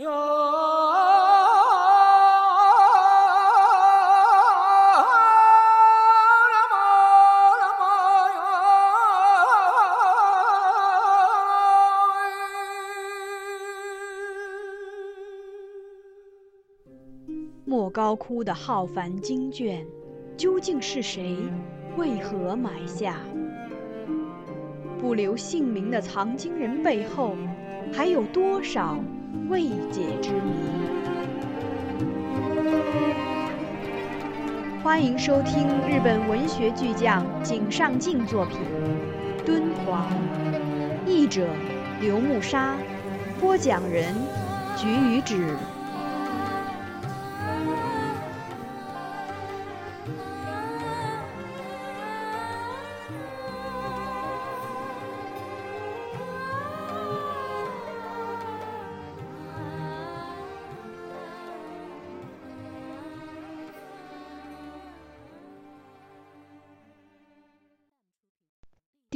[0.00, 0.06] 莫
[17.90, 19.84] 高窟的浩繁经卷，
[20.36, 21.36] 究竟是谁？
[21.96, 23.16] 为何埋下？
[25.00, 27.34] 不留姓名的藏经人背后，
[27.92, 28.96] 还有多少
[29.50, 30.40] 未解之谜？
[34.82, 38.58] 欢迎收听日本文学巨匠井上靖作品
[39.44, 40.06] 《敦煌》，
[41.06, 41.46] 译者
[42.00, 42.74] 刘木沙，
[43.38, 44.14] 播讲人
[44.76, 45.36] 菊与子。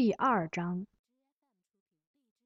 [0.03, 0.89] 第二章。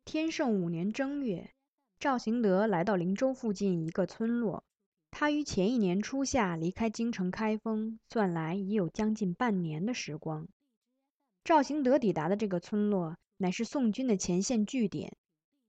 [0.05, 1.55] 天圣五年正月，
[1.99, 4.63] 赵行德来到灵州附近一个村落。
[5.11, 10.47] 他于前一年初夏离开京城开封，算来已有将近半年的时光。
[11.45, 15.17] 赵行德抵达的这个村落，乃是宋军的前线据点。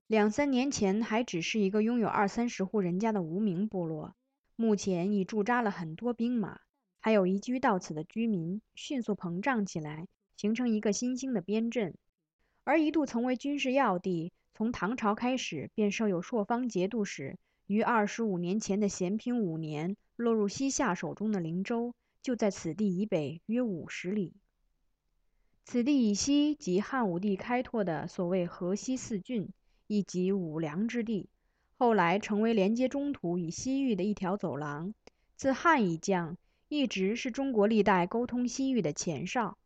[0.06, 4.14] 两三年前还只是一个拥有二三十户人家的无名部落，
[4.56, 6.60] 目前已驻扎了很多兵马，
[7.00, 10.06] 还有移居到此的居民，迅速膨胀起来。
[10.38, 11.96] 形成一个新兴的边镇，
[12.62, 17.36] 而一度曾为军事要地，从唐朝开始便设有朔方节度使。
[17.66, 24.32] 于二十五年前的咸平五年，落入西夏手中的灵州，就在此地以北约五十里。
[25.64, 29.48] 此地以西即汉武帝开拓的所谓河西四郡，
[29.88, 31.28] 以及五梁之地，
[31.76, 34.94] 后来成为连接中土与西域的一条走廊。
[35.34, 39.58] 自汉以降，一直是中国历代沟通西域的前哨。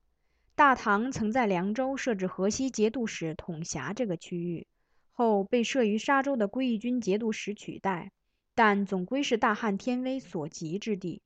[0.63, 4.69] 大唐曾在凉州设置河西节度使，统辖这个区域，
[5.11, 8.13] 后被设于沙州的归义军节度使取代，
[8.55, 11.21] 但总归是大汉天威所及之地。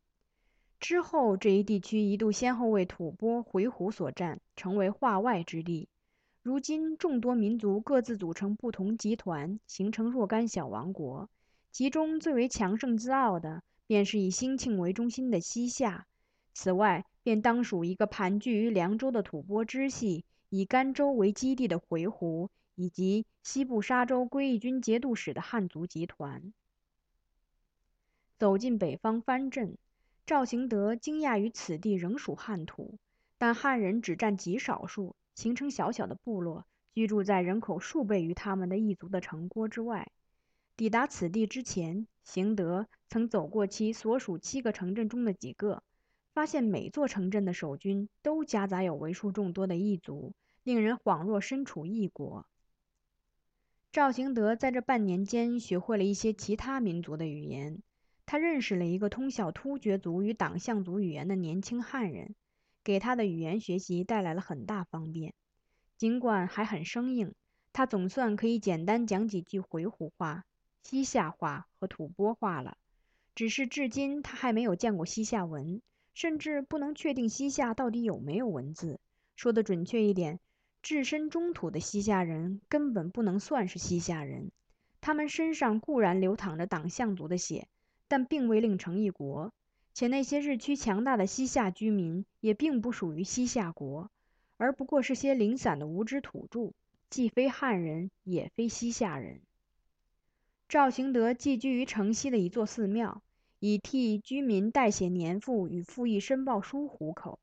[0.80, 5.90] 之后，这一地区一度先后为吐蕃、回鹘所占，成为化外之地。
[6.42, 11.28] 如今，众多民族各自组成不同集团，形成若干小王国，
[11.70, 16.06] 其中最为强盛自傲的，便是以兴庆为中心的西夏。
[16.54, 26.52] 此外，便当属一个盘踞于凉州的吐蕃支系，以甘州为基地的回鹘，以及西部沙州归义军节度使的汉族集团。
[28.38, 29.76] 走进北方藩镇，
[30.24, 32.96] 赵行德惊讶于此地仍属汉土，
[33.38, 36.64] 但汉人只占极少数，形成小小的部落，
[36.94, 40.12] 居住在人口数倍于他们的异族的城郭之外。
[40.76, 45.82] 抵达此地之前，行德曾走过其所属七个城镇中的几个。
[46.36, 52.46] 发现每座城镇的守军都夹杂有为数众多的异族，令人恍若身处异国。
[53.90, 57.82] 赵行德在这半年间学会了一些其他民族的语言，
[58.26, 62.34] 他认识了一个通晓突厥族与党项族语言的年轻汉人，
[62.84, 65.32] 给他的语言学习带来了很大方便。
[65.96, 67.32] 尽管还很生硬，
[67.72, 70.44] 他总算可以简单讲几句回鹘话、
[70.82, 72.76] 西夏话和吐蕃话了。
[73.34, 75.80] 只是至今他还没有见过西夏文。
[76.16, 78.98] 甚至不能确定西夏到底有没有文字。
[79.36, 80.40] 说的准确一点，
[80.80, 84.50] 置身中土的西夏人根本不能算是西夏人。
[85.02, 87.68] 他们身上固然流淌着党项族的血，
[88.08, 89.52] 但并未另成一国。
[89.92, 94.10] 且那些日趋强大的西夏居民也并不属于西夏国，
[94.56, 96.72] 而不过是些零散的无知土著，
[97.10, 99.42] 既非汉人，也非西夏人。
[100.66, 103.20] 赵行德寄居于城西的一座寺庙。
[103.66, 107.40] 以替居民代写年赋与赋役申报书糊口。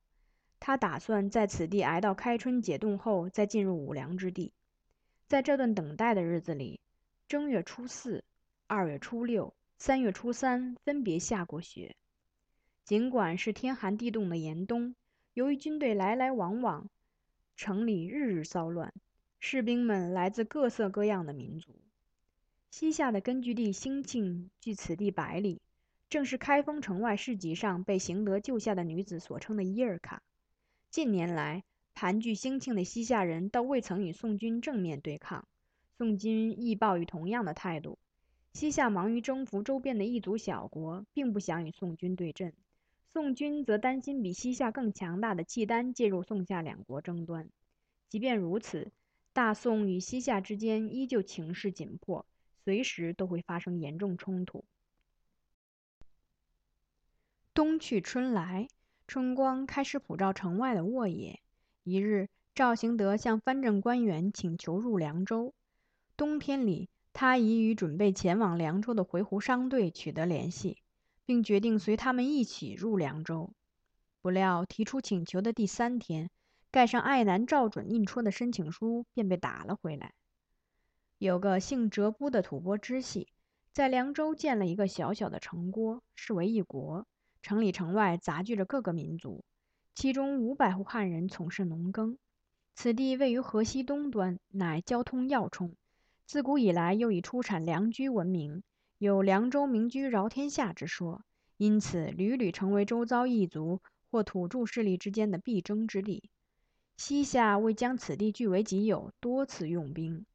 [0.58, 4.54] 他打算在此地挨到开春解冻后，再进入五粮之地。
[5.28, 6.80] 在这段等待的日子里，
[7.28, 8.24] 正月初四、
[8.68, 11.94] 二月初六、三月初三分别下过雪。
[12.86, 14.96] 尽管是天寒地冻的严冬，
[15.34, 16.90] 由于军队来来往往，
[17.58, 18.94] 城里日日骚乱，
[19.42, 21.76] 士兵们来自各色各样的民族。
[22.70, 25.60] 西夏的根据地兴庆距此地百里。
[26.14, 30.22] 正是开封城外市集上被邢德救下的女子所称的伊尔卡。
[30.92, 31.64] 近年来，
[31.96, 35.48] 盘踞兴庆的西夏人倒未曾与宋军正面对抗，
[35.98, 37.98] 宋军亦抱以同样的态度。
[38.54, 42.52] 西夏忙于征服周边的异族小国，并不想与宋军对阵；
[43.12, 47.50] 宋军则担心比西夏更强大的契丹介入宋夏两国争端。
[48.08, 48.92] 即便如此，
[49.34, 52.28] 大宋与西夏之间依旧情势紧迫，
[52.64, 54.64] 随时都会发生严重冲突。
[57.56, 58.68] 冬去春来，
[59.06, 61.40] 春光开始普照城外的沃野。
[61.84, 65.54] 一日，赵行德向藩镇官员请求入凉州。
[66.18, 70.80] 冬天里，他已与准备前往凉州的回鹘商队取得联系，
[71.26, 73.52] 并决定随他们一起入凉州。
[74.24, 76.32] 不料，提出请求的第三天，
[76.72, 80.14] 盖上爱南赵准印戳的申请书便被打了回来。
[81.20, 83.28] 有个姓哲布的吐蕃支系，
[83.72, 87.06] 在凉州建了一个小小的城郭，视为一国。
[87.44, 89.44] 城里城外杂聚着各个民族，
[89.94, 92.18] 其中五百户汉人从事农耕。
[92.74, 95.76] 此地位于河西东端，乃交通要冲。
[96.26, 98.64] 自古以来，又以出产良驹闻名，
[98.98, 101.22] 有“凉州名驹饶天下”之说，
[101.58, 106.30] 因此屡屡成为周遭异族或土著势力之间的必争之地。
[106.96, 110.26] 西夏为将此地据为己有，多次用兵。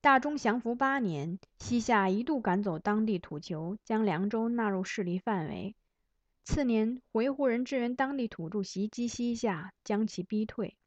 [0.00, 5.76] 大中祥符八年，西夏一度赶走当地土酋，将凉州纳入势力范围。
[6.50, 10.78] 次年，回鹘人支援当地土著袭击西夏，将其逼退。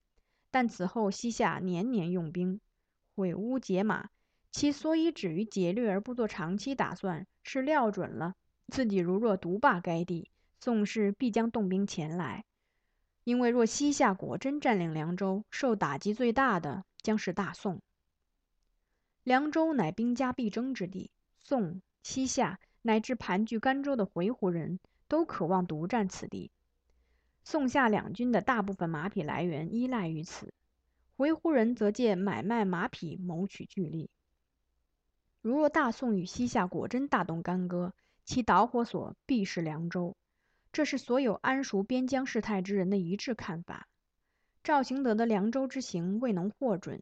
[0.49, 2.59] 但此后，西夏年年用兵，
[3.13, 4.09] 毁屋解马。
[4.51, 8.33] 其所以止于劫掠而不做长期打算，是料准了
[8.69, 12.43] 自己如若独霸该地，宋氏必将动兵前来。
[13.23, 17.79] 因为若西夏果真占领凉州，受打击最大的将是大宋。
[19.23, 24.79] 凉州乃兵家必争之地，宋、西夏乃至盘踞甘州的回鹘人。
[25.11, 26.51] 都渴望独占此地。
[27.43, 30.53] 宋夏两军的大部分马匹来源依赖于此，
[31.17, 34.09] 回鹘人则借买卖马匹谋取巨利。
[35.41, 37.93] 如若大宋与西夏果真大动干戈，
[38.23, 40.15] 其导火索必是凉州，
[40.71, 43.89] 这是所有谙熟边疆事态之人的一致看法。
[44.63, 47.01] 赵行德的凉州之行未能获准，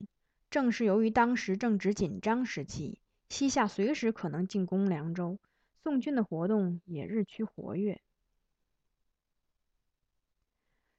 [0.50, 5.38] 正是由于当时正值紧张时期，西夏随时可能进攻凉州。
[5.82, 8.02] 宋军的活动也日趋活跃。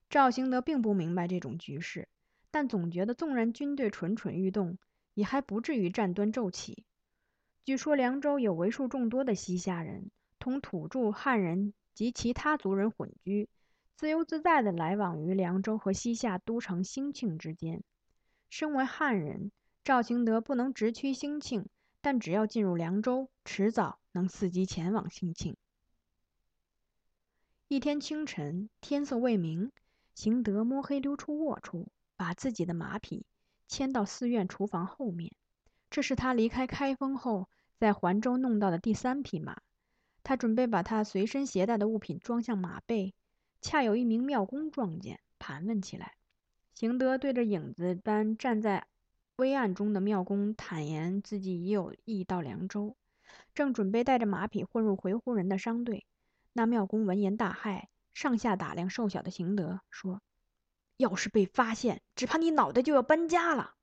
[0.09, 2.09] 赵兴德并不明白这种局势，
[2.50, 4.79] 但总觉得纵然军队蠢蠢欲动，
[5.15, 6.85] 也还不至于战端骤起。
[7.65, 13.49] 据说凉州有为数众多的西夏人，同土著汉人及其他族人混居，
[13.94, 17.85] 自由自在地来往于凉州和西夏都城兴庆之间。
[18.49, 19.53] 身为汉人，
[19.85, 21.69] 赵兴德不能直趋兴庆。
[22.03, 25.57] 但只要进入凉州，迟早能伺机前往兴庆。
[27.69, 29.71] 一天清晨，天色未明，
[30.15, 33.25] 邢德摸黑溜出卧处，把自己的马匹
[33.69, 35.33] 牵到寺院厨房后面。
[35.91, 39.61] 这是他离开开封后在环州弄到的第三匹马。
[40.23, 43.15] 他准备把他随身携带的物品装向马背，
[43.61, 46.15] 恰有一名庙公撞见，盘问起来。
[46.75, 48.87] 邢德对着影子般站在。
[49.37, 52.95] 微暗中的庙公坦言自己已有意到凉州，
[53.55, 56.06] 正准备带着马匹混入回鹘人的商队。
[56.53, 60.21] 那庙公闻言大骇，上下打量瘦小的邢德，说
[60.99, 63.75] ：“要是被发现，只怕你脑袋就要搬家了。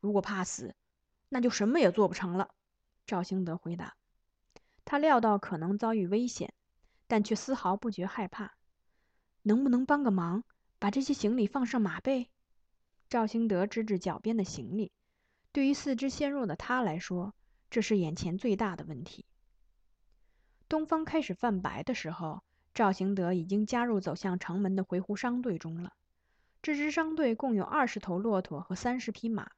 [0.00, 0.74] 如果怕死，
[1.28, 2.54] 那就什么也做不成了。”
[3.06, 3.96] 赵兴德回答。
[4.84, 6.54] 他料到可能遭遇危险，
[7.06, 8.54] 但却丝毫不觉害怕。
[9.42, 10.44] 能不能帮个忙，
[10.78, 12.28] 把这些行李放上马背？
[13.08, 14.92] 赵兴德支支脚边的行李，
[15.50, 17.34] 对于四肢纤弱的他来说，
[17.70, 19.24] 这是眼前最大的问题。
[20.68, 22.42] 东方开始泛白的时候，
[22.74, 25.92] 赵行德已经加入走向城门的回鹘商队中了。
[26.62, 29.50] 这支商队共有二十头骆驼和三十匹马，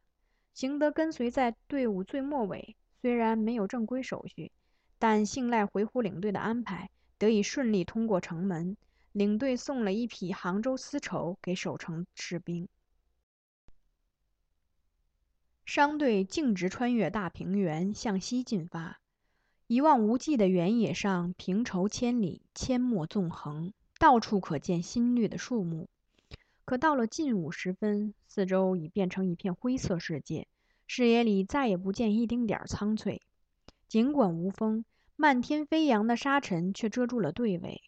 [0.55, 2.77] 行德跟随在队伍最末尾。
[3.01, 4.53] 虽然没有正规手续，
[5.01, 8.77] 但信赖回鹘领队的安排，得以顺利通过城门。
[9.11, 12.69] 领队送了一匹杭州丝绸给守城士兵。
[15.75, 19.01] 商队径直穿越大平原，向西进发。
[19.67, 25.89] 一望无际的原野上，平畴千里，阡陌纵横，到处可见新绿的树木。
[26.67, 30.47] 可到了近午时分，四周已变成一片灰色世界，
[30.87, 33.23] 视野里再也不见一丁点儿苍翠。
[33.89, 34.85] 尽管无风，
[35.17, 37.81] 漫天飞扬的沙尘却遮住了队尾。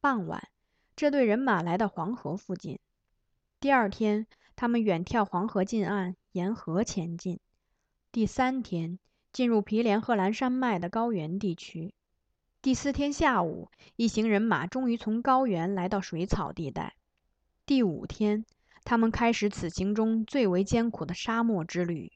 [0.00, 0.48] 傍晚，
[0.96, 2.78] 这队人马来到黄河附近。
[3.60, 6.16] 第二天，他们远眺黄河近岸。
[6.32, 7.40] 沿河前进。
[8.12, 9.00] 第三天，
[9.32, 11.92] 进入毗连贺兰山脉的高原地区。
[12.62, 16.94] 第四天下午，一行人马终于从高原来到水草地带。
[17.66, 18.44] 第五天，
[18.84, 22.12] 他们开始此行中最为艰苦的沙漠之旅。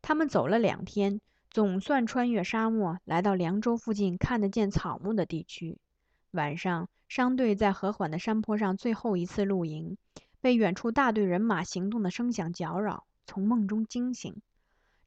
[0.00, 5.78] 他们走了两天，总算穿越沙漠，来到凉州附近看得见草木的地区。
[6.30, 9.98] 晚上，商队在和缓的山坡上最后一次露营。
[10.44, 14.42] 被远处大队人马行动的声响搅扰，从梦中惊醒。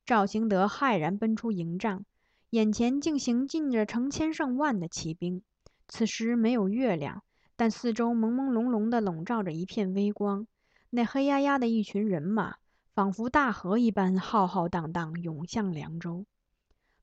[0.04, 2.06] 赵兴德骇然奔出营帐，
[2.50, 5.44] 眼前竟行进着成千上万的骑兵。
[5.88, 7.22] 此时没有月亮，
[7.56, 10.48] 但四周朦朦胧胧地笼罩着一片微光。
[10.90, 12.56] 那黑压压的一群人马，
[12.96, 16.26] 仿佛大河一般浩浩荡荡涌向凉州。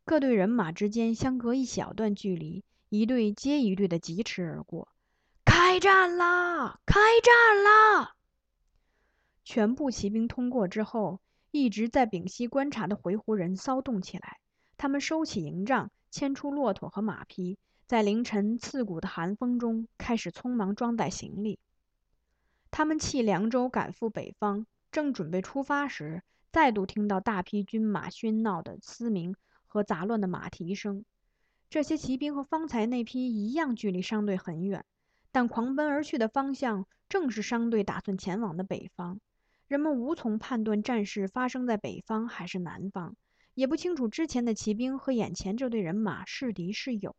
[0.04, 4.88] 各队人马之间相隔一小段距离，一队接一队的疾驰而过。
[5.44, 6.80] 开战啦！
[6.84, 8.16] 开战啦！
[9.44, 11.20] 全部骑兵通过之后，
[11.50, 14.38] 一直在屏息观察的回鹘人骚动起来。
[14.76, 21.58] 他们收起营帐，牵出骆驼和马匹，在凌晨刺骨的寒风中开始匆忙装载行李。
[22.70, 29.36] 他们弃凉州赶赴北方，正准备出发时，再度听到大批军马喧闹的嘶鸣
[29.66, 31.04] 和杂乱的马蹄声。
[31.70, 34.84] 这些骑兵和方才那批一样，距离商队很远，
[35.30, 39.20] 但狂奔而去的方向正是商队打算前往的北方。
[39.74, 43.16] 人们无从判断战事发生在北方还是南方，
[43.54, 47.16] 也不清楚之前的骑兵和眼前这队人马是敌是友。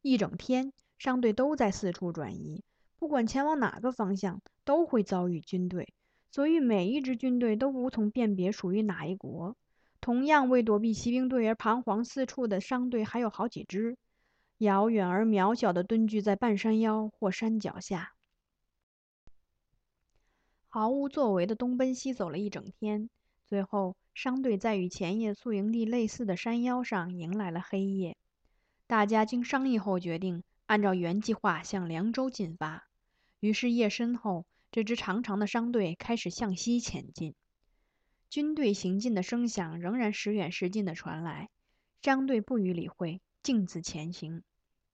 [0.00, 2.64] 一整天，商队都在四处转移，
[2.98, 5.94] 不管前往哪个方向，都会遭遇军队，
[6.32, 9.56] 所以每一支军队都无从辨别属于哪一国。
[10.00, 13.96] 同样为躲避骑兵队而彷徨四处的商队还有好几支，
[14.58, 18.14] 遥远而渺小的蹲踞在半山腰或山脚下。
[20.74, 23.10] 毫无作为的东奔西走了一整天，
[23.46, 28.16] 最后商队在与前夜宿营地类似的山腰上迎来了黑夜。
[28.86, 32.88] 大家经商议后决定按照原计划向凉州进发。
[33.38, 37.34] 于是夜深后，这支长长的商队开始向西前进。
[38.30, 41.50] 军队行进的声响仍然时远时近地传来，
[42.00, 44.42] 商队不予理会，径自前行。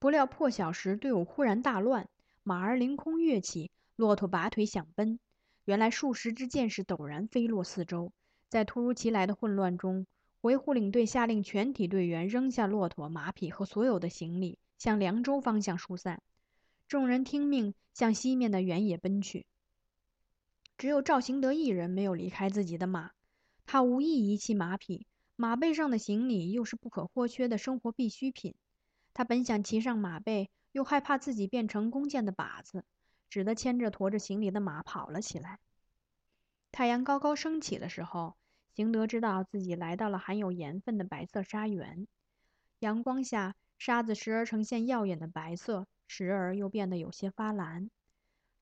[0.00, 2.08] 不料破晓时，队伍忽然大乱，
[2.42, 5.20] 马儿凌空跃起，骆驼拔腿想奔。
[5.68, 8.10] 原来数十支箭矢陡然飞落四周，
[8.48, 10.06] 在突如其来的混乱中，
[10.40, 16.22] 维护领队下令全体队员扔下骆驼、马匹和所有的行李，向凉州方向疏散。
[16.88, 19.44] 众人听命，向西面的原野奔去。
[20.78, 23.10] 只有赵行德一人没有离开自己的马，
[23.66, 25.06] 他无意遗弃马匹，
[25.36, 28.54] 马背上的行李又是不可或缺的生活必需品。
[29.12, 32.86] 他本想骑上马背，又害怕自己变成弓箭的靶子。
[33.28, 35.58] 只得牵着驮着行李的马跑了起来。
[36.70, 38.36] 太阳高高升起的时候，
[38.74, 42.06] 邢德知道自己来到了含有盐分的白色沙原。
[42.80, 47.90] 阳光下，沙子时而呈现耀眼的白色，时而又变得有些发蓝。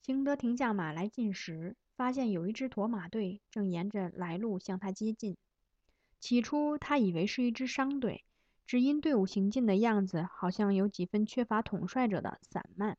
[0.03, 5.37] 邢德停下马来进食，发现有一支驼马队正沿着来路向他接近。
[6.21, 8.25] 起初，他以为是一支商队，
[8.67, 12.97] 只因队伍行进的样子好像有几分缺乏统帅者的散漫。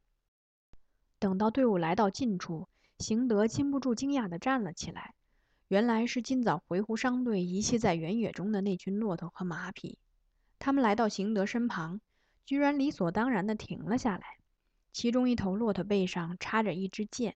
[1.19, 2.67] 等到队伍来到近处，
[3.00, 5.15] 邢德禁不住惊讶地站了起来。
[5.67, 9.97] 原来是今早回鹘商队遗弃在原野中的那群骆驼和马匹。
[10.59, 12.00] 他们来到邢德身旁，
[12.45, 14.38] 居然理所当然地停了下来。
[14.93, 17.36] 其中一头骆驼背上插着一支箭。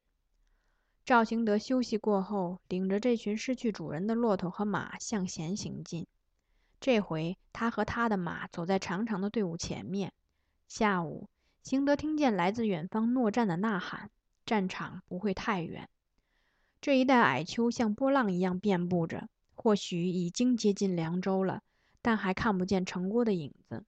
[1.03, 6.05] 赵行德休息过后，领着这群失去主人的骆驼和马向前行进。
[6.79, 10.13] 这回他和他的马走在长长的队伍前面。
[10.67, 11.27] 下午。
[11.63, 14.09] 邢德听见来自远方诺战的呐喊，
[14.45, 15.89] 战场不会太远。
[16.81, 21.61] 这一带矮丘像波浪一样遍布着，或许已经接近凉州了，
[22.01, 23.85] 但还看不见城郭的影子。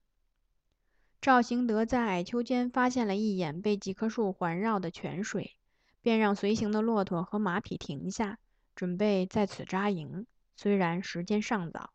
[1.20, 5.56] 赵行德在矮丘间发现了一眼被几棵树环绕的泉水，
[6.01, 8.38] 便让随行的骆驼和马匹停下，
[8.75, 10.27] 准备在此扎营。
[10.56, 11.89] 虽然时间尚早，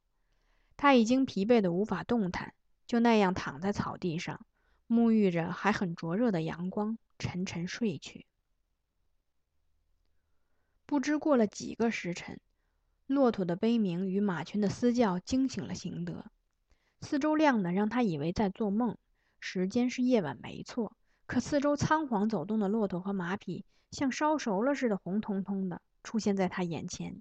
[0.76, 2.52] 他已经疲惫得无法动弹，
[2.88, 4.44] 就那样躺在草地上。
[4.88, 8.26] 沐浴着还很灼热的阳光，沉沉睡去。
[10.86, 12.40] 不知过了几个时辰，
[13.06, 16.24] 骆驼的悲鸣与马群的嘶叫惊醒了邢德。
[17.02, 18.96] 四周亮的让他以为在做梦。
[19.38, 20.96] 时间是夜晚，没错。
[21.26, 27.20] 可四周仓皇走动的骆驼和马匹，像烧熟了似的红彤彤的出现在他眼前。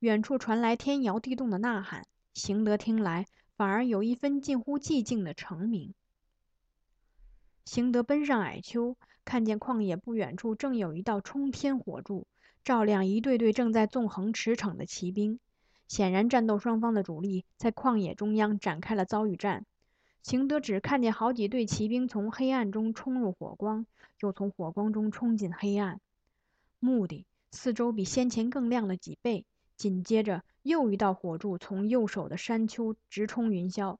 [0.00, 5.94] 远处传来天摇地动的呐喊，邢德听来反而有一分近乎寂静的澄明。
[7.64, 12.26] 邢德奔上矮丘，看见旷野不远处正有一道冲天火柱，
[12.62, 15.40] 照亮一队队正在纵横驰骋的骑兵。
[15.88, 19.64] 显然，战斗双方的主力在旷野中央展开了遭遇战。
[20.22, 23.86] 邢德只看见好几队骑兵从黑暗中冲入火光，
[24.20, 26.00] 又从火光中冲进黑暗。
[26.80, 29.44] 目的四周比先前更亮了几倍。
[29.76, 33.96] 紧接着，又一道火柱从右手的山丘直冲云霄。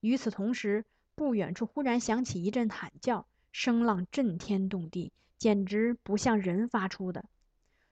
[0.00, 0.84] 与此同时，
[1.18, 7.24] 不远处忽然响起一阵喊叫，声浪震天动地，简直不像人发出的。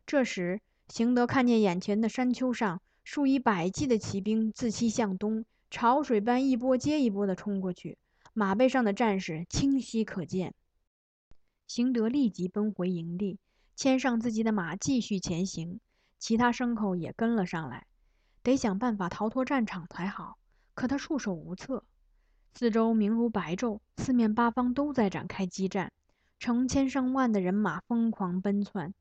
[0.06, 7.98] 这时，邢德看见眼前的山丘上数以百计的骑兵自西向东，潮水般一波接一波地冲过去，
[8.32, 10.54] 马背上的战士清晰可见。
[11.66, 13.40] 邢德立即奔回营地，
[13.74, 15.80] 牵上自己的马继续前行，
[16.20, 17.88] 其他牲口也跟了上来。
[18.44, 20.38] 得想办法逃脱战场才好，
[20.74, 21.82] 可他束手无策。
[22.54, 25.92] 四周明如白昼，四面八方都在展开激战，
[26.38, 28.94] 成千上万的人马疯狂奔窜。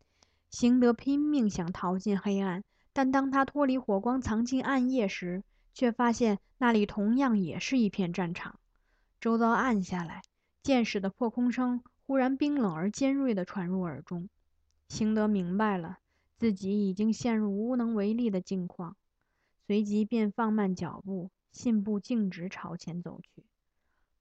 [0.52, 8.60] 邢德拼命想逃进黑暗，但当他脱离火光，藏进暗夜时，却发现那里同样也是一片战场。
[9.20, 10.22] 周遭暗下来，
[10.64, 14.30] 箭矢的破空声忽然冰冷而尖锐地传入耳中。
[14.88, 15.98] 邢德明白了，
[16.38, 18.96] 自己已经陷入无能为力的境况，
[19.66, 21.32] 随即便放慢脚步。
[21.56, 23.46] 信步径直朝前走去，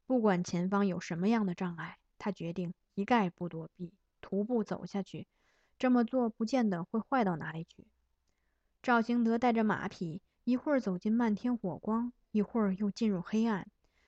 [0.06, 5.26] 不管前方有什么样的障碍，他决定一概不躲避，徒步走下去。
[5.76, 7.88] 这么做不见得会坏到哪里去。
[8.84, 13.66] 赵兴德带着马匹，一会儿走进漫天火光，一会儿又进入黑暗，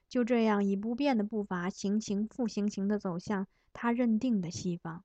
[0.09, 5.02] 就这样以不变的步伐，行行复行行地走向他认定的西方。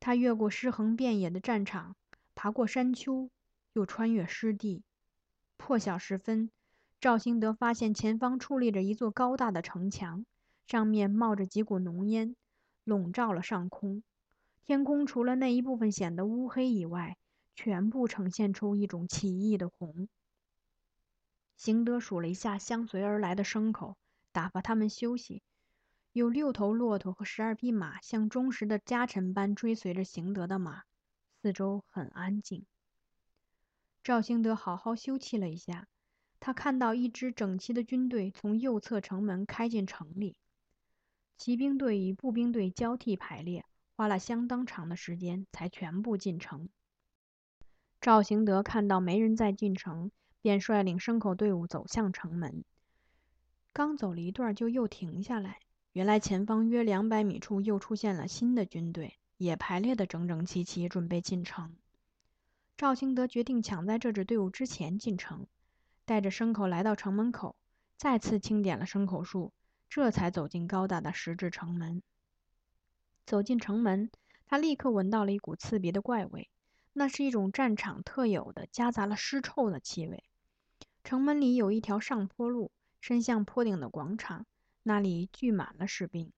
[0.00, 1.96] 他越过尸横遍野的战场，
[2.34, 3.30] 爬过山丘，
[3.72, 4.82] 又穿越湿地。
[5.56, 6.50] 破晓时分。
[7.04, 10.24] 赵兴德发现前方矗立着一座高大的城墙，
[10.66, 12.34] 上面冒着几股浓烟，
[12.82, 14.02] 笼罩了上空。
[14.64, 17.18] 天空除了那一部分显得乌黑以外，
[17.54, 20.08] 全部呈现出一种奇异的红。
[21.58, 23.98] 邢德数了一下相随而来的牲口，
[24.32, 25.42] 打发他们休息。
[26.14, 30.84] 有六头骆驼和十二匹马，像忠实的家臣般追随着邢德的马。
[31.42, 32.64] 四周很安静。
[34.02, 35.86] 赵兴德好好休憩了一下。
[36.46, 40.36] 他看到一支整齐的军队从右侧城门开进城里，
[41.38, 43.64] 骑兵队与步兵队交替排列，
[43.96, 46.68] 花了相当长的时间才全部进城。
[47.98, 50.10] 赵行德看到没人再进城，
[50.42, 52.62] 便率领牲口队伍走向城门。
[53.72, 55.60] 刚走了一段，就又停下来。
[55.94, 61.74] 原来前方约两百米处又出现了新的军队，也排列得整整齐齐，准备进城。
[62.76, 65.46] 赵兴德决定抢在这支队伍之前进城。
[66.04, 67.56] 带着牲口来到城门口，
[67.96, 69.52] 再次清点了牲口数，
[69.88, 72.02] 这才走进高大的石质城门。
[73.24, 74.10] 走进城门，
[74.44, 76.50] 他立刻闻到了一股刺鼻的怪味，
[76.92, 80.24] 那是一种战场特有的、夹杂了尸臭的气味。
[81.02, 84.46] 城门里有一条上坡路，伸向坡顶的广场，
[84.82, 86.32] 那里聚满了士兵。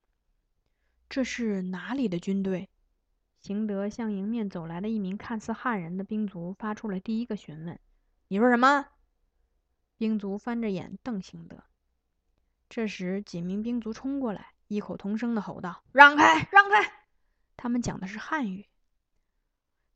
[1.09, 2.69] 这是哪里的军队？
[3.39, 7.79] 邢德向迎面走来的一名看似汉人的兵卒发出了第一个询问
[8.27, 8.87] ：“你说什么？”
[9.97, 11.63] 兵卒翻着眼瞪邢德。
[12.69, 17.05] 这时，几名兵卒冲过来，异口同声地吼道：“让开，让开！”
[17.57, 18.67] 他们讲的是汉语。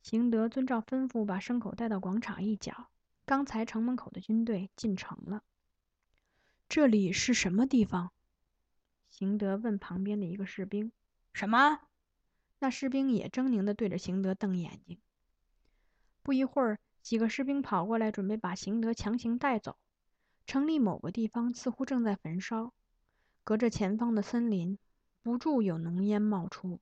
[0.01, 2.87] 邢德遵照吩咐，把牲口带到广场一角。
[3.25, 5.43] 刚才城门口的军队进城了。
[6.67, 8.11] 这里是什么地方？
[9.09, 10.91] 邢德问旁边的一个士兵。
[11.33, 11.79] 什么？
[12.57, 14.99] 那士兵也狰狞地对着邢德瞪眼睛。
[16.23, 19.77] 不一会儿，几个士兵跑过来，准备把邢德强行带走。
[20.51, 22.73] 城里某个地方似乎正在焚烧，
[23.45, 24.77] 隔着前方的森林，
[25.23, 26.81] 不住有浓烟冒出。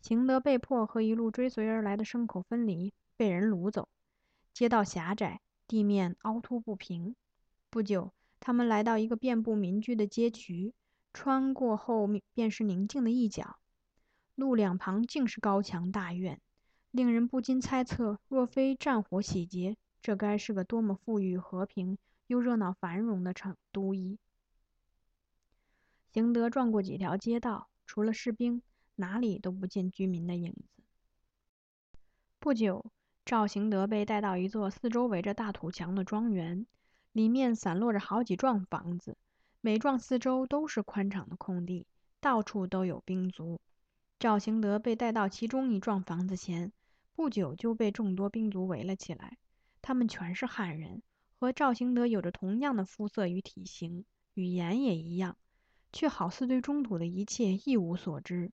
[0.00, 3.88] 邢德被迫和一路追随而来的牲口分离，被人掳走。
[4.54, 7.16] 街道狭窄，地面凹凸不平。
[7.70, 10.72] 不久，他们来到一个遍布民居的街渠，
[11.12, 13.58] 穿过后便是宁静的一角。
[14.36, 16.40] 路两旁尽是高墙大院，
[16.92, 21.98] 令人不禁猜测：若非战火洗劫，这该是个多么富裕和平！
[22.28, 24.18] 又热闹繁荣的城都邑。
[26.12, 28.62] 邢德转过几条街道，除了士兵，
[28.94, 30.82] 哪里都不见居民的影子。
[32.38, 32.92] 不久，
[33.24, 36.66] 赵行德被带到一座四周围着大土墙的庄园，
[37.12, 39.16] 里面散落着好几幢房子，
[39.60, 41.86] 每幢四周都是宽敞的空地，
[42.20, 43.60] 到处都有兵卒。
[44.18, 46.72] 赵行德被带到其中一幢房子前，
[47.14, 49.36] 不久就被众多兵卒围了起来，
[49.82, 51.02] 他们全是汉人。
[51.40, 55.36] 和赵行德有着同样的肤色与体型，语言也一样，
[55.92, 58.50] 却好似对中土的一切一无所知。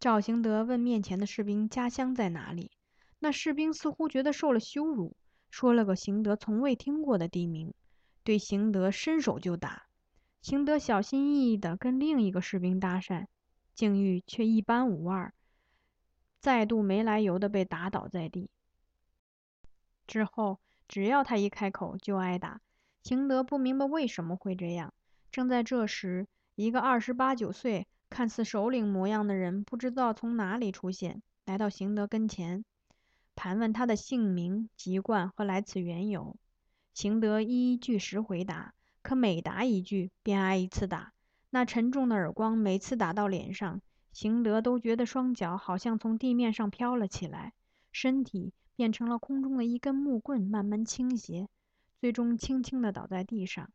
[0.00, 2.70] 赵行德问面前的士兵家乡在哪里，
[3.18, 5.16] 那士兵似乎觉得受了羞辱，
[5.50, 7.74] 说了个行德从未听过的地名，
[8.24, 9.86] 对行德伸手就打。
[10.40, 13.26] 行德小心翼翼地跟另一个士兵搭讪，
[13.74, 15.34] 境遇却一般无二，
[16.40, 18.48] 再度没来由地被打倒在地。
[20.06, 20.58] 之后。
[20.88, 22.60] 只要他一开口就挨打，
[23.02, 24.92] 邢德不明白为什么会这样。
[25.30, 32.64] 正在这时，一个二十八九岁、看似首领模样的人不知道从哪里出现，来到邢德跟前，
[33.36, 36.36] 盘问他的姓名、籍贯和来此缘由。
[36.94, 41.12] 邢德一一据实回答，可每答一句，便挨一次打。
[41.50, 43.80] 那沉重的耳光每次打到脸上，
[44.12, 47.52] 邢德都觉得双脚好像从地面上飘了起来，
[47.92, 51.48] 身体变成了空中的一根木棍，慢慢倾斜，
[52.00, 53.72] 最终轻轻地倒在地上。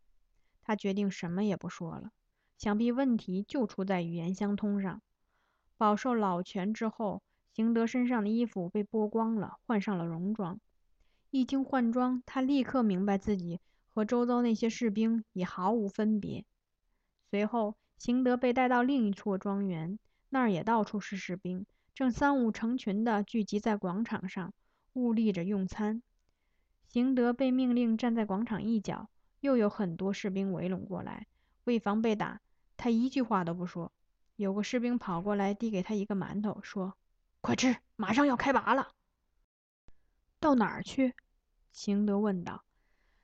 [0.61, 2.11] 他决定什么也不说了，
[2.57, 5.01] 想必问题就出在语言相通上。
[5.75, 10.57] 饱受老拳之后，邢德身上的衣服被剥光了，换上了戎装。
[11.31, 13.59] 一经换装，他立刻明白自己
[13.93, 16.45] 和周遭那些士兵已毫无分别。
[17.29, 24.53] 随后，邢德被带到另一处庄园，那儿也到处是士兵，正三五成群地聚集在广场上，
[24.93, 26.01] 兀立着用餐。
[26.87, 29.09] 邢德被命令站在广场一角。
[29.39, 31.27] 又有很多士兵围拢过来，
[31.65, 32.39] 为防被打，
[32.77, 33.91] 他一句话都不说。
[34.37, 36.93] 有个士兵跑过来，递给他一个馒头，说
[37.41, 38.93] ：“快吃，马上要开拔了。”
[40.39, 41.13] 到哪儿去？
[41.73, 42.63] 邢德问道。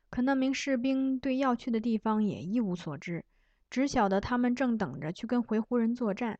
[0.09, 3.23] 可那名士兵对要去的地方也一无所知，
[3.69, 6.37] 只晓得他们正等着去跟回鹘人作战。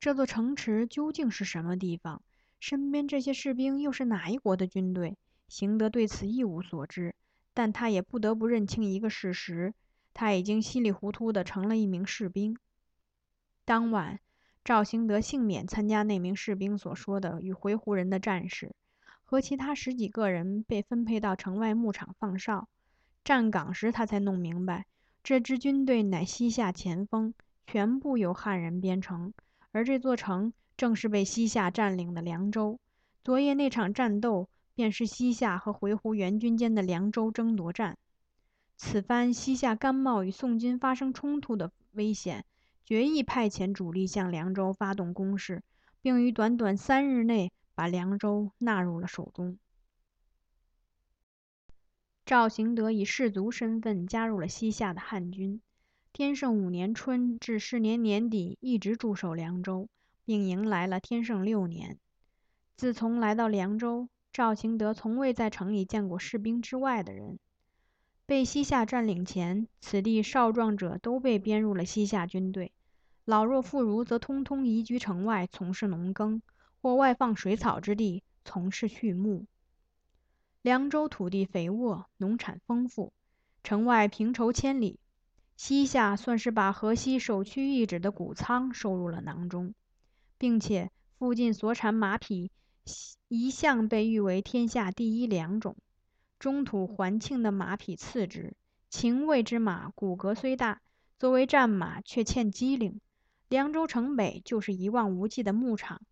[0.00, 2.22] 这座城池究竟是什么地方？
[2.62, 5.18] 身边这些士兵又是哪一国的军队？
[5.48, 7.16] 邢德对此一无所知。
[7.52, 9.74] 但他也不得不认清一个事实：
[10.14, 12.56] 他已经稀里糊涂的成了一名士兵。
[13.64, 14.20] 当晚，
[14.62, 18.76] 赵兴德幸免参加那名士兵所说的与回鹘人的战事，
[19.24, 22.68] 和其他十几个人被分配到城外牧场放哨。
[23.24, 24.86] 站岗时，他才弄明白，
[25.24, 27.34] 这支军队乃西夏前锋，
[27.66, 29.34] 全部由汉人编成，
[29.72, 32.76] 而这座城正是被西夏占领的凉州。
[33.22, 34.48] 昨夜那场战斗。
[34.74, 37.98] 便是西夏和回鹘援军间的凉州争夺战。
[38.78, 42.46] 此番西夏甘冒与宋军发生冲突的危险，
[42.84, 45.62] 决意派遣主力向凉州发动攻势，
[46.00, 49.58] 并于短短三日内把凉州纳入了手中。
[52.24, 55.60] 赵行德以士卒身份加入了西夏的汉军。
[56.14, 59.86] 天圣五年春至是年年底，一直驻守凉州，
[60.24, 61.98] 并迎来了天圣六年。
[62.76, 67.38] 自从来到凉州，赵行德从未在城里见过士兵之外的人。
[68.24, 72.72] 被西夏占领前，此地少壮者都被编入了西夏军队，
[73.24, 76.40] 老弱妇孺则通通移居城外从事农耕，
[76.80, 79.44] 或外放水草之地从事畜牧。
[80.62, 83.12] 凉州土地肥沃，农产丰富，
[83.64, 84.98] 城外平畴千里。
[85.56, 89.74] 西夏算是把河西首屈一指的谷仓收入了囊中，
[90.42, 92.50] 并且附近所产马匹。
[93.28, 95.76] 一向被誉为天下第一良种，
[96.40, 98.56] 中土环庆的马匹次之。
[98.90, 100.80] 秦魏之马骨骼虽大，
[101.16, 103.00] 作为战马却欠机灵。
[103.48, 106.02] 凉州城北就是一望无际的牧场，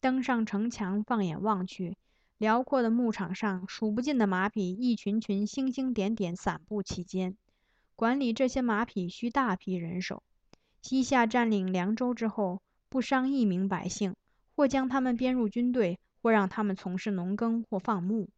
[0.00, 1.96] 登上城墙，放眼望去，
[2.38, 7.36] 辽阔的牧场上数不尽的马匹，一群群星星点点散布其间。
[7.94, 10.24] 管理这些马匹需大批人手。
[10.82, 14.14] 西夏占领凉州之后，不伤一名百姓，
[14.54, 15.98] 或将他们编入军队。
[16.22, 18.28] 或让他们从事农耕或放牧。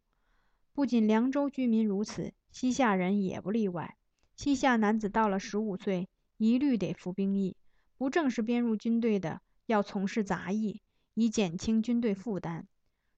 [0.73, 3.97] 不仅凉州居民如此，西夏人也不例外。
[4.35, 6.07] 西夏男子到了十五岁，
[6.37, 7.55] 一律得服兵役，
[7.97, 10.83] 不正式编入军队的，要从事杂役，
[11.15, 12.67] 以减轻军队负担。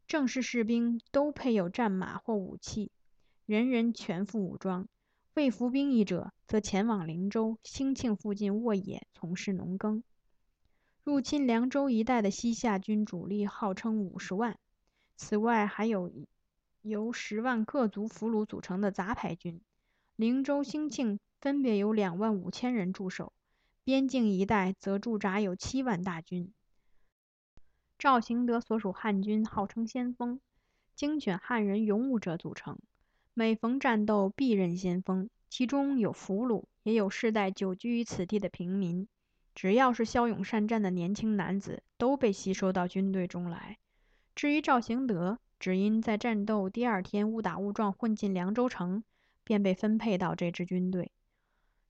[0.08, 2.92] 正式士兵都配有战马或武器，
[3.46, 4.88] 人人全副武装。
[5.34, 10.02] 未服兵役者，则前往灵州、兴庆附近沃野从事农耕。
[11.04, 14.60] 入侵凉州一带的西夏军主力号称五十万，
[15.16, 16.12] 此外还有
[16.84, 19.62] 由十万各族俘虏组成的杂牌军。
[20.16, 23.34] 灵州、兴庆分别有两万五千人驻守，
[23.84, 26.54] 边境一带则驻扎有七万大军。
[27.98, 30.40] 赵行德所属汉军号称先锋，
[30.96, 32.78] 精选汉人勇武者组成，
[33.34, 39.08] 每逢战斗必任先锋，其中有俘虏，也有世代久居于此地的平民。
[39.54, 43.78] 只要是骁勇善战的年轻男子，都被吸收到军队中来。
[44.34, 49.04] 至于赵行德，只因在战斗第二天误打误撞混进凉州城，
[49.44, 51.12] 便被分配到这支军队。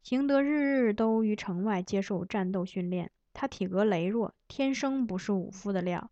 [0.02, 3.12] 行德日日都于城外接受战斗训练。
[3.34, 6.12] 他体格羸弱，天生不是武夫的料，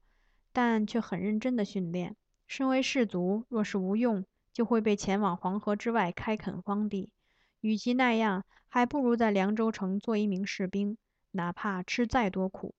[0.53, 2.15] 但却很认真的训练。
[2.47, 7.11] 身为士卒，若是无用，就会被遣往黄河之外开垦荒地。
[7.59, 10.97] 与其那样，还不如在凉州城做一名士兵。
[11.31, 12.73] 哪怕吃再多苦，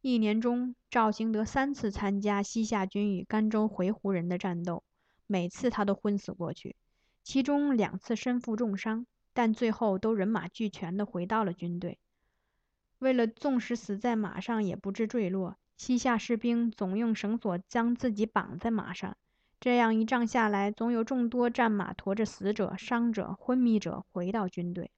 [0.00, 4.82] 一年中，赵行德三次参加西夏军与甘州回鹘人的战斗，
[5.26, 6.76] 每次他都昏死过去，
[7.22, 11.98] 其中两次身负重伤，但最后都人马俱全地回到了军队。
[12.98, 19.16] 为了纵使死在马上也不致坠落，西夏士兵总用绳索将自己绑在马上，
[19.60, 24.90] 这样一仗下来，总有众多战马驮着死者、伤者、昏迷者回到军队。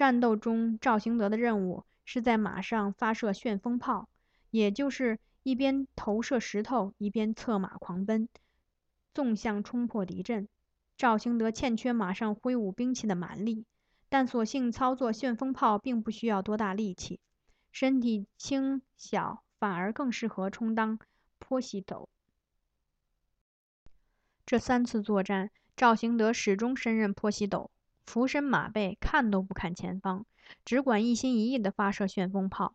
[0.00, 4.08] 战斗中，赵行德的任务是在马上发射旋风炮，
[4.50, 8.26] 也就是一边投射石头，一边策马狂奔，
[9.12, 10.48] 纵向冲破敌阵。
[10.96, 13.66] 赵行德欠缺马上挥舞兵器的蛮力，
[14.08, 17.20] 但所幸操作旋风炮并不需要多大力气，
[17.70, 20.98] 身体轻小，反而更适合充当
[21.38, 22.08] 坡西斗。
[24.46, 27.70] 这三次作战，赵行德始终身任坡西斗。
[28.10, 30.24] 俯身马背，看都不看前方，
[30.64, 32.74] 只管一心一意地发射旋风炮。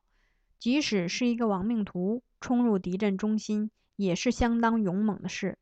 [0.59, 5.57] 即使是一个亡命徒冲入敌阵中心，也是相当勇猛的事。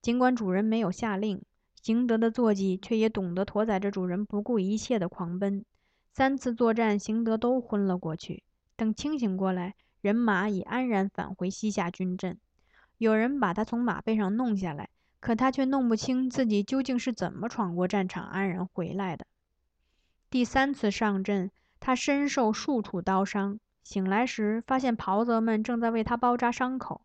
[0.00, 1.42] 尽管主人没有下令，
[1.82, 5.66] 行德的坐骑却也懂得驮载着主人不顾一切的狂奔。
[6.14, 8.42] 三次作战，行德都昏了过去。
[8.74, 12.38] 等清醒过来，人马已安然返回西夏军阵。
[12.96, 14.88] 有人把他从马背上弄下来。
[15.20, 19.26] 可他却弄不清自己究竟是怎么闯过战场安然回来的。
[20.30, 27.02] 第三次上阵，他身受数处刀伤，醒来时发现袍泽们正在为他包扎伤口，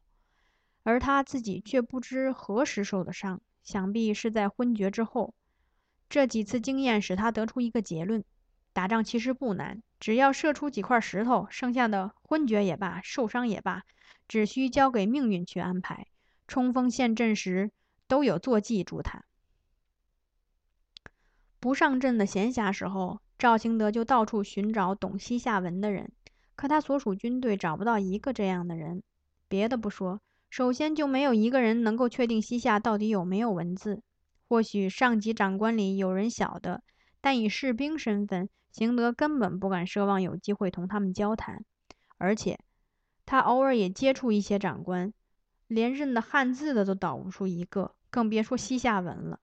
[0.83, 5.33] 而他自己却不知何时受的伤，想必是在昏厥之后。
[6.07, 8.23] 这几次经验使他得出一个结论：
[8.71, 13.83] 打仗其实不难，只要射出几块石头，剩下的昏厥也罢，受伤也罢，
[14.27, 16.07] 只需交给命运去安排。
[16.47, 17.71] 冲锋陷阵时。
[18.07, 19.25] 都有坐骑助他。
[21.59, 26.11] 不上阵的闲暇时候，赵兴德就到处寻找懂西夏文的人，
[26.55, 29.01] 可他所属军队找不到一个这样的人。
[29.47, 34.01] 别的不说，首先就没有一个人能够确定西夏到底有没有文字。
[34.47, 36.83] 或许上级长官里有人晓得，
[37.19, 41.65] 但以士兵身份，邢德根本不敢奢望有机会同他们交谈。
[42.19, 42.59] 而且，
[43.25, 45.11] 他偶尔也接触一些长官。
[45.67, 49.39] 连认的汉字的都倒不出一个，更别说西夏文了。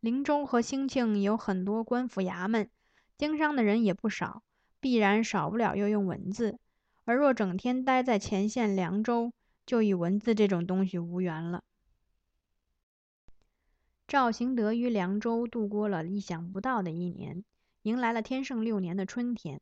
[0.00, 2.68] 灵州和兴庆有很多官府衙门，
[3.16, 4.42] 经商的人也不少，
[4.80, 6.58] 必然少不了要用文字。
[7.04, 9.32] 而若整天待在前线凉州，
[9.66, 11.62] 就与文字这种东西无缘了。
[14.08, 17.44] 赵行德于凉州度过了意想不到的一年，
[17.82, 19.60] 迎来了天圣六年的春天。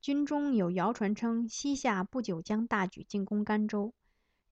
[0.00, 3.94] 军中有谣传称，西夏不久将大举进攻甘州。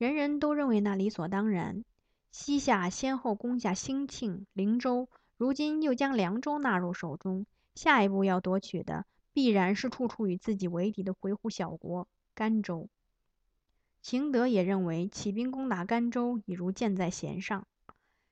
[0.00, 1.84] 人人都认为那理所当然。
[2.30, 12.88] 西夏先后攻下兴庆、灵州，如今又将凉州纳入手中，下一步要夺取的必然是处处与自己为敌的回鹘小国甘州。
[14.00, 17.66] 秦德也认为起兵攻打甘州已如箭在弦上。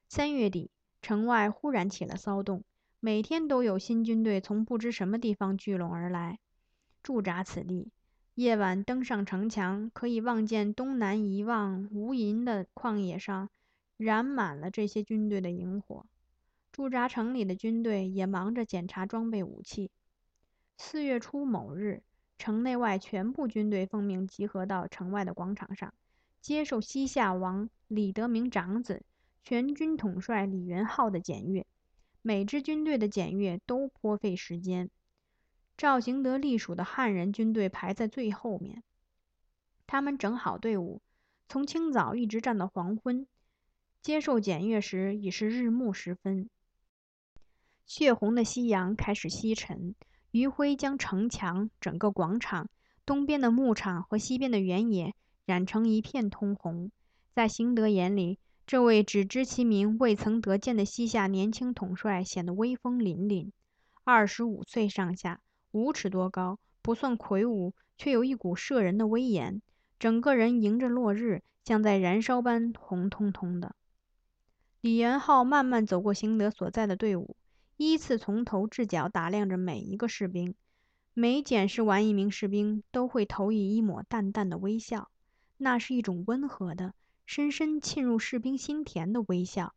[0.08, 0.70] 三月底，
[1.02, 2.64] 城外忽然起了骚动，
[2.98, 6.38] 每天都有新军队从不知什么地方聚拢而来，
[7.02, 7.90] 驻扎此地。
[8.38, 13.50] 夜晚登上城墙，可以望见东南一望无垠的旷野上
[13.96, 16.06] 燃满了这些军队的营火。
[16.70, 19.90] 驻扎城里的军队也忙着检查装备武器。
[20.76, 22.04] 四月初某日，
[22.38, 25.92] 城内外全部军队奉命集合到城外的广场上，
[26.40, 29.02] 接受西夏王李德明长子、
[29.42, 31.66] 全军统帅李元昊的检阅。
[32.22, 34.90] 每支军队的检阅都颇费时间。
[35.78, 38.82] 赵行德隶属的汉人军队排在最后面，
[39.86, 41.00] 他们整好队伍，
[41.48, 43.28] 从清早一直站到黄昏。
[44.02, 46.50] 接受检阅时已是日暮时分，
[47.86, 49.94] 血红的夕阳开始西沉，
[50.32, 52.68] 余晖将城墙、整个广场、
[53.06, 55.14] 东边的牧场和西边的原野
[55.46, 56.90] 染成一片通红。
[57.32, 63.52] 在行德眼里，这位只知其名未曾得见的西夏年轻统帅显得威风凛凛，
[64.02, 65.40] 二十五岁上下。
[65.78, 69.62] 五尺多高，不算魁梧，却有一股摄人的威严。
[69.98, 73.74] 整个人迎着落日，像在燃烧般红彤彤的。
[74.80, 77.36] 李元昊慢慢走过邢德所在的队伍，
[77.76, 80.54] 依次从头至脚打量着每一个士兵。
[81.14, 85.10] 每检视完一名士兵，都会投以一抹淡淡的微笑，
[85.56, 86.94] 那是一种温和的、
[87.26, 89.74] 深深沁入士兵心田的微笑。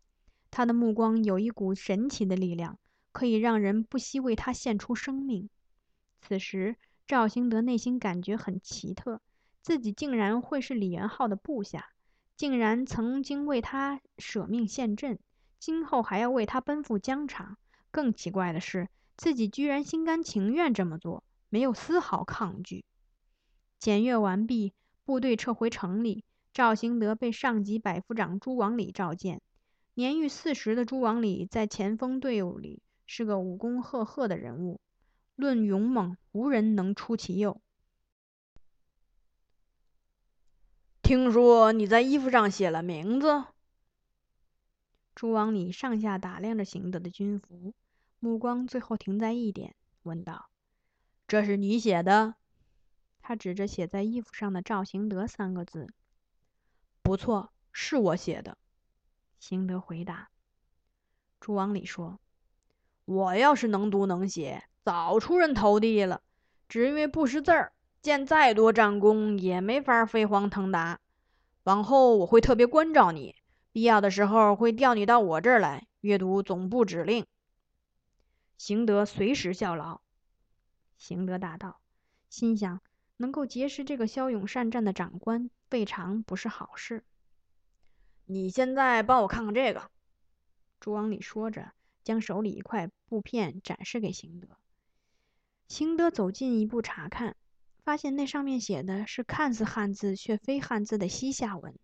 [0.52, 2.78] 他的目光有一股神奇的力量，
[3.12, 5.50] 可以让人不惜为他献出生命。
[6.22, 6.76] 此时，
[7.08, 9.20] 赵兴德内心感觉很奇特，
[9.62, 11.90] 自己竟然会是李元昊的部下，
[12.38, 15.20] 竟然曾经为他舍命献阵，
[15.60, 17.58] 今后还要为他奔赴疆场。
[17.90, 22.86] 更奇怪的是，自己居然心甘情愿这么做，没有丝毫抗拒。
[23.80, 29.42] 检阅完毕，部队撤回城里，赵兴德被上级百夫长朱王礼召见。
[29.96, 34.80] 年逾四十的朱王礼在前锋队伍里是个武功赫赫的人物。
[35.36, 37.62] 论勇猛，无人能出其右。
[41.02, 43.46] 听说你在衣服上写了名字？
[45.14, 47.74] 朱王礼上下打量着邢德的军服，
[48.20, 50.50] 目光最后停在一点，问道
[51.28, 52.36] ：“这是你写的？”
[53.22, 55.88] 他指着写在衣服上的“赵行德”三个字。
[57.04, 58.58] “不错，是我写的。”
[59.40, 60.30] 邢德回答。
[61.40, 62.20] 朱王礼说
[63.06, 66.22] ：“我要是能读能写，早出人头地了。
[66.68, 71.00] 只因为不识字儿，见再多战功也没法飞黄腾达。
[71.64, 73.36] 往后我会特别关照你。”
[73.74, 77.26] 必要的时候会调你到我这儿来阅读总部指令。
[78.58, 80.02] 行德随时效劳。
[80.98, 81.80] 行德大道，
[82.30, 82.82] 心想
[83.16, 87.06] 能够结识这个骁勇善战的长官，未尝不是好事。
[88.26, 89.90] 你现在帮我看看这个。
[90.82, 91.72] 朱王礼说着，
[92.04, 94.50] 将手里一块布片展示给行德。
[95.72, 97.38] 邢德走近一步查看，
[97.86, 101.80] 发现那上面写的是看似汉字却非汉字的西夏文。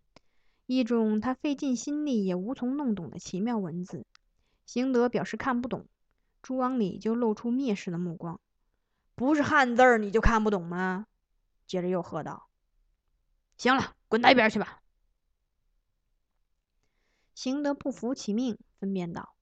[0.66, 4.04] 一种他费尽心力也无从弄懂的奇妙文字，
[4.66, 5.86] 邢德表示看不懂，
[6.42, 8.38] 朱王礼就露出蔑视的目光
[9.16, 11.06] ：“不是汉字儿你就看不懂吗？”
[11.66, 12.50] 接着又喝道
[13.56, 14.82] ：“行了，滚到一边去吧。”
[17.34, 19.34] 邢德不服其命，分辨道：“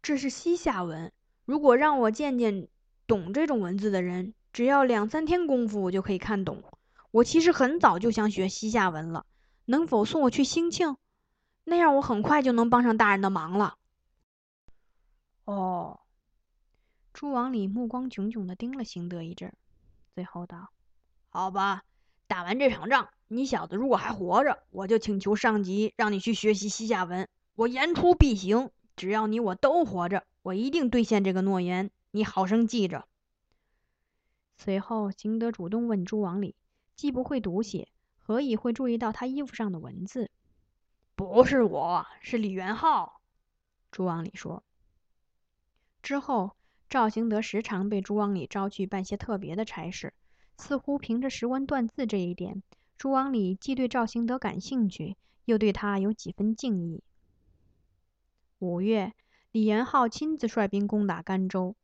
[0.00, 1.12] 这是西夏文，
[1.44, 2.68] 如果让我见见
[3.06, 6.62] 懂这种文字的人，只要两三天功夫我就可以看懂。
[7.10, 9.26] 我其实很早就想学西夏文了。”
[9.64, 10.96] 能否送我去兴庆？
[11.62, 13.76] 那样我很快就能帮上大人的忙了。
[15.44, 16.00] 哦，
[17.12, 19.52] 朱王礼目光炯炯地盯了邢德一阵，
[20.16, 20.70] 最后道
[21.30, 21.84] ：“好吧，
[22.26, 27.28] 打完这场仗，你小子如果还活着，我就请求上级让你去学习西夏文。
[27.54, 31.92] 我言出必行，只要你我都活着，我一定兑现这个诺言。
[32.12, 33.08] 你好生记着。”
[34.56, 36.54] 随后，邢德主动问朱王礼
[36.94, 37.88] ：“既不会读写。”
[38.24, 40.30] 何以会注意到他衣服上的文字？
[41.16, 43.20] 不是我，是李元昊。
[43.90, 44.62] 朱王礼说。
[46.02, 46.54] 之后，
[46.88, 50.14] 赵行德时常被朱王礼招去办些特别的差事，
[50.56, 52.62] 似乎凭着识文断字这一点，
[52.96, 57.02] 朱王礼既对赵行德感兴趣，又对他有几分敬意。
[58.60, 59.12] 五月，
[59.50, 61.74] 李元昊亲自率兵攻打甘州，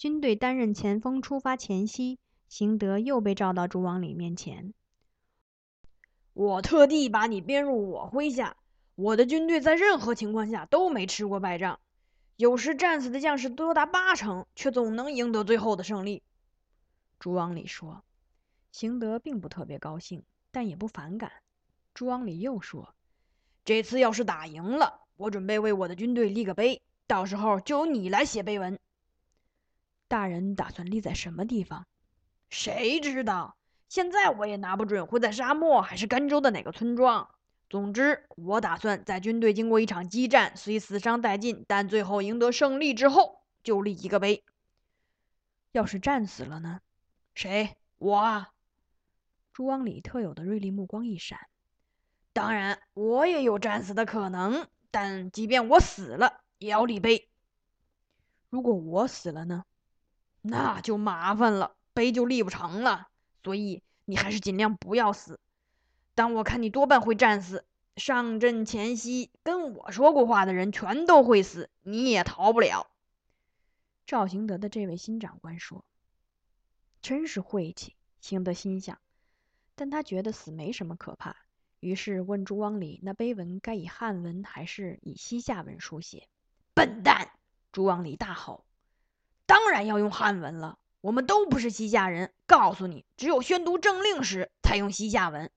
[0.00, 4.72] 军队担任前锋出发前夕，邢德又被召到朱王礼面前。
[6.32, 8.56] 我特地把你编入我麾下。
[8.94, 11.80] 我的军队在任何情况下都没吃过败仗，
[12.36, 16.22] 有时战死的将士多达八成，却总能赢得最后的胜利。
[17.18, 18.02] 朱王礼说。
[18.72, 21.30] 邢德并不特别高兴，但也不反感。
[21.92, 22.94] 朱王礼又说
[23.66, 28.78] ：“这次要是打赢了，我准备为我的军队立个碑，到时候就由你来写碑文。”
[30.10, 31.86] 大人打算立在什么地方？
[32.48, 33.56] 谁知道？
[33.88, 37.30] 现在我也拿不准会在沙漠还是甘州的哪个村庄。
[37.68, 44.42] 总之，我打算在军队经过一场激战，虽死伤殆尽，但最后赢得胜利之后，就立一个碑。
[45.70, 46.80] 要是战死了呢？
[47.32, 47.76] 谁？
[47.98, 48.50] 我啊！
[49.52, 51.38] 朱王里特有的锐利目光一闪。
[52.32, 57.28] 当然，我也有战死的可能，但即便我死了，也要立碑。
[58.48, 59.64] 如果我死了呢？
[60.42, 63.08] 那就麻烦了，碑就立不成了。
[63.42, 65.40] 所以你还是尽量不要死。
[66.14, 67.64] 但我看你多半会战死。
[67.96, 72.86] 上阵前夕跟我说过话的人全都会死，你也逃不了。
[74.06, 75.84] 赵行德的这位新长官说
[77.02, 78.98] ：“真是晦气。”行德心想，
[79.74, 81.36] 但他觉得死没什么可怕，
[81.80, 86.28] 于是问朱王礼：“那碑文该以汉文还是以西夏文书写？”
[86.72, 87.30] 笨蛋！
[87.72, 88.64] 朱王礼大吼
[89.50, 95.50] ：“当然要用汉文了。”我们都不是西夏人，告诉你，只有宣读政令时才用西夏文。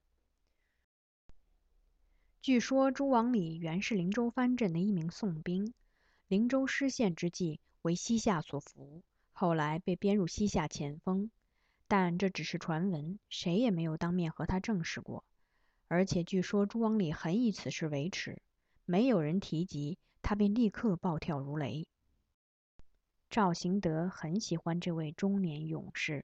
[2.42, 5.74] 据说朱王礼原是灵州藩镇的一名宋兵，
[6.28, 9.04] 灵州失陷之际为西夏所俘，
[9.34, 11.30] 后来被编入西夏前锋，
[11.90, 15.26] 但这只是传闻，谁也没有当面和他证实过。
[15.90, 18.42] 而且据说朱王礼很以此事为耻，
[18.86, 21.86] 没有人提及他，便立刻暴跳如雷。
[23.34, 26.24] 赵行德很喜欢这位中年勇士。